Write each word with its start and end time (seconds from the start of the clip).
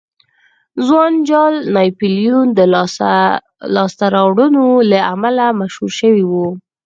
ځوان 0.85 1.13
جال 1.29 1.53
ناپلیون 1.75 2.47
د 2.57 2.59
لاسته 3.75 4.05
راوړنو 4.15 4.65
له 4.91 4.99
امله 5.13 5.45
مشهور 5.59 5.91
شوی 5.99 6.23
و. 6.31 6.33